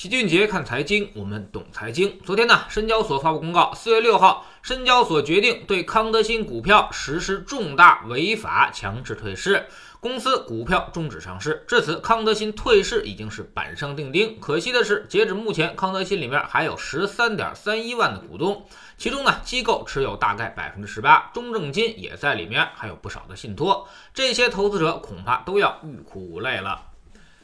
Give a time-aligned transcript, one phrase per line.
[0.00, 2.18] 齐俊杰看财经，我们懂财经。
[2.24, 9.66] 昨天呢，深交所发布公告，四月六号，深交所决定对康德新股票实施重大违法强制退市，
[10.00, 11.66] 公司股票终止上市。
[11.68, 14.40] 至此，康德新退市已经是板上钉钉。
[14.40, 18.64] 可惜的是，截止目前，康德新里面还有十三点三一万的股东，
[18.96, 23.86] 其中呢，机构持有大概百分之十八，中证金也在里面，还有不少的信托。
[24.14, 26.86] 这些投资者恐怕都要欲哭无泪了。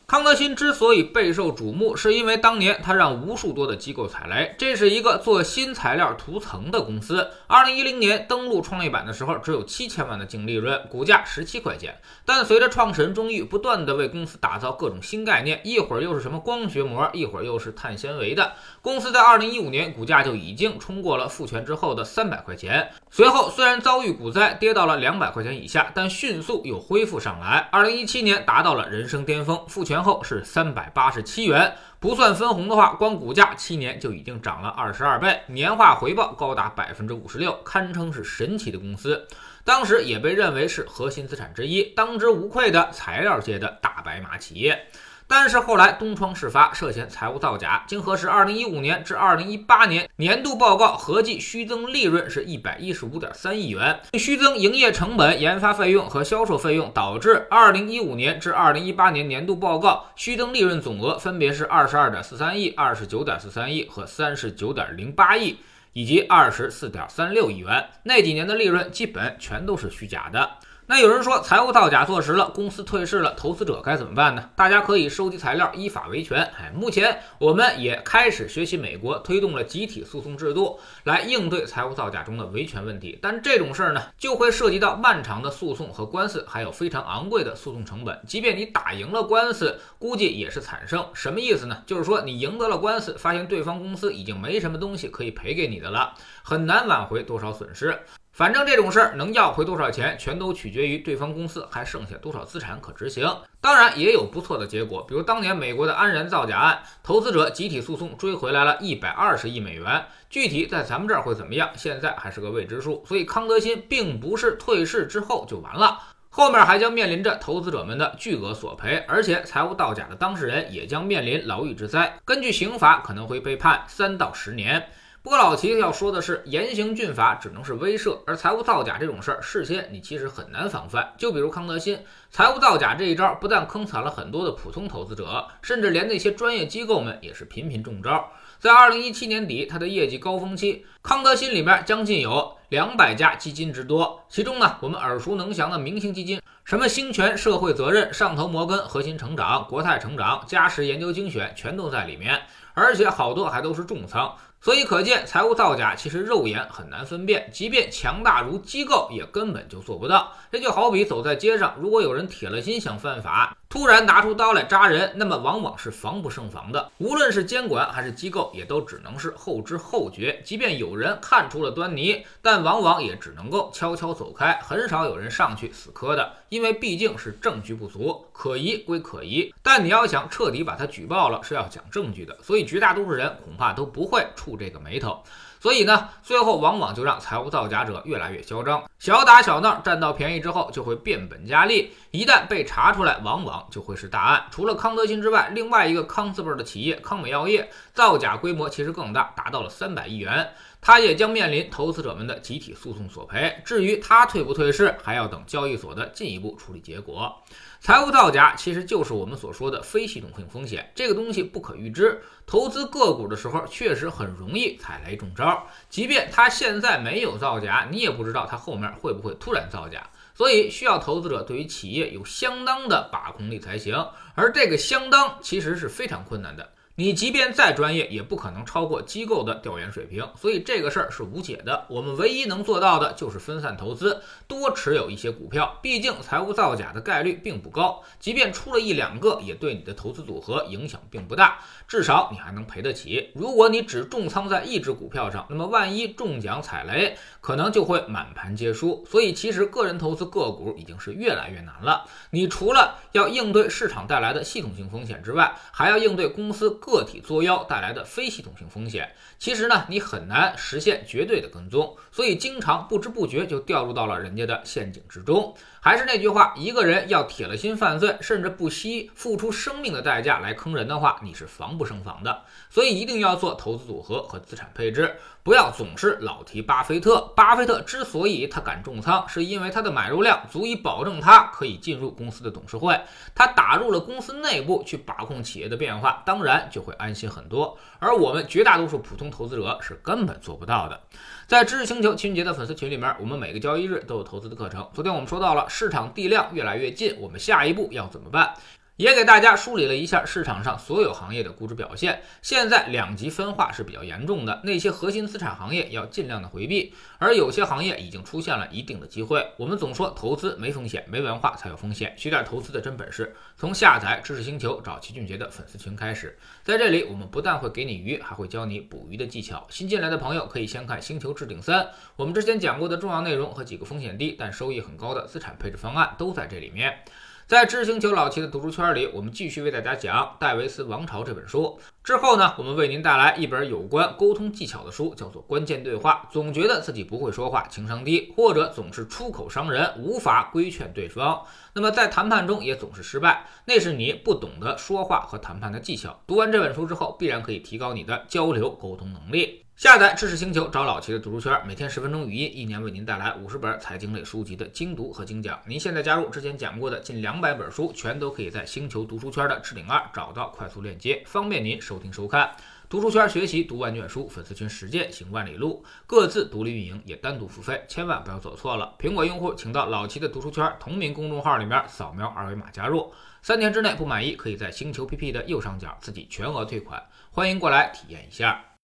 [0.09, 4.55] 康德新之所以备受瞩目，是因为当年他让无数多的机构踩雷。
[4.57, 7.29] 这是一个做新材料涂层的公司。
[7.49, 11.99] 二零一零年登陆创业板的时候，只有七千万的净利润，股价十七块钱。
[12.25, 22.93] 但随着创始人钟玉不断的为公司打造各种新概念，一会儿又是什么光学膜，一会儿又是碳纤维的，公司在二零一五年股价就已经冲过了复权之后的三百块钱。
[23.11, 27.69] 随后虽然遭遇股灾，跌到了两百块钱以下，但迅速又恢复上来。
[27.73, 29.96] 二零一七年达到了人生巅峰，复权。
[29.97, 39.27] 然后是三百八十七元，不算分红的话，光股价七年就已经涨了二十二倍，年化回报高达百分之五十六，堪称是神奇的公司。
[39.65, 44.87] 当时也被认为是核心资产之一，当之无愧的材料界的大白马企业。
[45.29, 47.85] 但是后来东窗事发，涉嫌财务造假。
[47.89, 65.59] 经核实，二零一五年至二零一八年年度报告合计虚增利润是一百一十五点三亿元，虚增营业成本、研发费用和销售费用，导致二零一五年至二零一八年年度报告虚增利润总额分别是二十二点四三亿、二十九点四三亿和三十九点零八亿，
[65.93, 67.85] 以及二十四点三六亿元。
[68.05, 70.49] 那几年的利润基本全都是虚假的。
[70.89, 74.51] 那有人说财务造假坐实了，公司退市了，投资者该怎么办呢？
[74.55, 76.41] 大家可以收集材料，依法维权。
[76.57, 83.19] 哎，目前我们也开始学习美国推动了集体诉讼制度，来应对财务造假中的维权问题。
[83.21, 88.23] 但这种事儿呢，就会涉及到漫长的诉讼和官司，还有非常昂贵的诉讼成本。
[88.25, 91.05] 即便你打赢了官司，估计也是惨胜。
[91.13, 91.83] 什么意思呢？
[91.85, 96.15] 就是说你赢得了官司，发现对方公司已经没什么东西可以赔给你的了，
[96.45, 97.99] 很难挽回多少损失。
[98.37, 103.27] 反正这种事儿能要回多少钱，全都取决于对方公司还剩下多少资产可执行。
[103.63, 110.05] 当然也有不错的结果，比如当年美国的安然造假案，投资者集体诉讼追回来了一百二十亿美元。
[110.29, 113.03] 具体在咱们这儿会怎么样，现在还是个未知数。
[113.09, 115.99] 所以康德新并不是退市之后就完了，
[116.29, 124.91] 后面还将面临着投资者们的巨额索赔，而且财务造假的当事人也将面临牢狱之灾，根据刑法可能会被判三到十年。
[125.27, 131.15] 不过老齐要说的是，严刑峻法只能是威慑，而财务造假这种事儿，事先你其实很难防范。
[131.19, 131.99] 就比如康德新
[132.31, 138.31] 财务造假这一招，不但坑惨了很多的普通投资者，甚至连那些专业机构们也是频频中招。
[138.61, 152.43] 在二零一七年底，他的业绩高峰期，康德新里面将近有两百家基金之多，其中呢，我们耳熟能详的明星基金，什么兴全社会责任、上投摩根核心成长、国泰成长、嘉实研究精选，全都在里面，
[152.75, 154.35] 而且好多还都是重仓。
[154.61, 160.33] 所以可见，财务造假其实肉眼很难分辨，即便强大如机构，也根本就做不到。
[160.51, 163.57] 这就好比走在街上，如果有人铁了心想犯法。
[163.77, 166.91] 突然拿出刀来扎人，那么往往是防不胜防的。
[166.97, 170.41] 无论是监管还是机构，也都只能是后知后觉。
[170.43, 176.37] 即便有人看出了端倪，但往往也只能够悄悄走开，很少有人上去死磕的。
[176.49, 182.35] 因为毕竟是证据不足，可疑归可疑，但你要想彻底把他举报了，是要讲证据的。
[182.43, 185.23] 所以绝大多数人恐怕都不会触这个眉头。
[185.61, 191.93] 所以呢，最后往往就让财务造假者越来越嚣张，小打小闹占到便宜之后，就会变本加厉。
[192.11, 194.45] 一旦被查出来，往往就会是大案。
[194.51, 203.61] 除了康德新之外，另外一个康字辈的企业康美药业造假规模其实更大，达到了三百亿元，它也将面临投资者们的集体诉讼索赔。
[203.65, 207.43] 至于它退不退市，还要等交易所的进一步处理结果。
[207.81, 212.21] 财务造假其实就是我们所说的非系统性风险，这个东西不可预知。
[212.47, 215.67] 投资个股的时候，确实很容易踩雷中招。
[215.89, 220.09] 即便它现在没有造假，你也不知道它后面会不会突然造假。
[220.35, 224.07] 所以需要投资者对于企业有相当的把控力才行。
[224.35, 226.73] 而这个相当其实是非常困难的。
[226.99, 231.85] 你即便再专业，也不可能超过机构的调研水平，所以这个事儿是无解的。
[231.91, 235.79] 我们唯一能做到的就是分散投资，多持有一些股票。
[235.83, 243.29] 毕竟财务造假的概率并不高，即便出了一两个，也对你的投资组合影响并不大，至少你还能赔得起。
[243.35, 249.05] 如果你只重仓在一只股票上，那么万一中奖踩雷，可能就会满盘皆输。
[249.07, 252.07] 所以其实个人投资个股已经是越来越难了。
[252.31, 256.71] 你除了要应对市场带来的系统性风险之外，还要应对公司。
[256.87, 265.53] 个体作妖带来的非系统性风险，其实呢，你很难实现绝对的跟踪，所以经常不知不觉就掉入到了人家的陷阱之中。
[265.81, 272.45] 还是那句话，一个人要铁了心犯罪，甚至不惜付出生命的代价来坑人的话，你是防不胜防的。
[272.71, 275.17] 所以一定要做投资组合和资产配置，
[275.47, 277.21] 不要总是老提巴菲特。
[277.37, 283.01] 巴菲特之所以他敢重仓，是因为他的买入量足以保证他可以进入公司的董事会，
[283.33, 287.79] 他打入了公司内部去把控企业的变化，当然就会安心很多。
[288.01, 291.01] 而我们绝大多数普通投资者是根本做不到的。
[291.47, 294.91] 在知识星球秦俊杰的粉丝群里面，我们每个交易日都有投资的课程。
[294.93, 298.53] 昨天我们说到了市场地量越来越近，我们下一步要怎么办？
[298.97, 302.23] 也给大家梳理了一下市场上所有行业的估值表现。
[302.41, 309.47] 现在两极分化是比较严重的，那些核心资产行业要尽量的回避，而有些行业已经出现了一定的机会。
[309.59, 312.15] 我们总说投资没风险，没文化才有风险。
[312.17, 316.39] 学点投资的真本事，从下载知识星球找齐俊杰的粉丝群开始。
[316.63, 319.67] 在这里，我们不但会给你鱼，还会教你捕鱼的技巧。
[319.69, 321.85] 新进来的朋友可以先看《星球置顶三》，
[322.17, 327.01] 我们之前讲过的重要内容和几个风险低但收益很高的资产配置方案都在这里面。
[327.49, 331.79] 在知星球老齐的读书圈里，我们继续为大家讲《戴维斯王朝》这本书。
[332.03, 336.27] 之后呢，我们为您带来一本有关沟通技巧的书，叫做《关键对话》。
[336.33, 341.41] 总觉得自己不会说话，情商低，或者总是出口伤人，无法规劝对方，
[341.73, 346.19] 那么在谈判中也总是失败，那是你不懂得说话和谈判的技巧。
[346.27, 349.66] 读完这本书之后，必然可以提高你的交流沟通能力。
[349.77, 355.61] 下载知识星球，找老齐的读书圈，每天十分钟语音，一年为您带来五十本财经类书籍的精读和精讲。
[355.67, 362.57] 您现在加入之前讲过的近两百本书，全都可以在星球读书圈的置顶二找到快速链接，方便您收听收看。
[362.89, 368.95] 读书圈学习读万卷书，粉丝群实践行万里路，各自独立运营，也单独付费，千万不要走错了。
[368.99, 373.13] 苹果用户请到老齐的读书圈同名公众号里面扫描二维码加入，
[373.43, 378.65] 三天之内不满意，可以在星球 PP 的右上角自己全额退款，欢迎过来体验一下。